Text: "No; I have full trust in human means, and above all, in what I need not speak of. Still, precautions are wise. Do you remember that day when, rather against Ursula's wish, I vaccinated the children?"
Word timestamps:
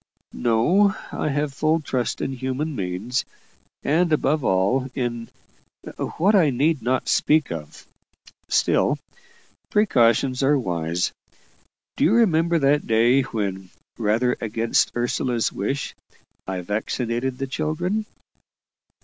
"No; 0.33 0.95
I 1.11 1.29
have 1.29 1.53
full 1.53 1.79
trust 1.79 2.21
in 2.21 2.31
human 2.33 2.75
means, 2.75 3.23
and 3.83 4.11
above 4.11 4.43
all, 4.43 4.89
in 4.95 5.29
what 6.17 6.33
I 6.33 6.49
need 6.49 6.81
not 6.81 7.07
speak 7.07 7.51
of. 7.51 7.85
Still, 8.49 8.97
precautions 9.69 10.41
are 10.41 10.57
wise. 10.57 11.11
Do 11.97 12.03
you 12.03 12.13
remember 12.13 12.57
that 12.57 12.87
day 12.87 13.21
when, 13.21 13.69
rather 13.99 14.35
against 14.41 14.91
Ursula's 14.95 15.51
wish, 15.53 15.93
I 16.47 16.61
vaccinated 16.61 17.37
the 17.37 17.45
children?" 17.45 18.07